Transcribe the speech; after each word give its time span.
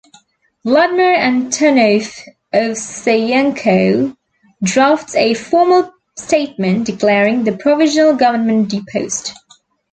Vladimir 0.65 1.13
Antonov-Ovseyenko 1.19 4.17
drafts 4.63 5.13
a 5.15 5.35
formal 5.35 5.93
statement 6.17 6.87
declaring 6.87 7.43
the 7.43 7.55
Provisional 7.55 8.15
Government 8.15 8.67
deposed. 8.67 9.31